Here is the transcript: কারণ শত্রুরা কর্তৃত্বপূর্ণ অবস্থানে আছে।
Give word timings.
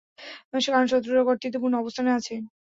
কারণ 0.65 0.85
শত্রুরা 0.91 1.27
কর্তৃত্বপূর্ণ 1.27 1.75
অবস্থানে 1.77 2.11
আছে। 2.17 2.33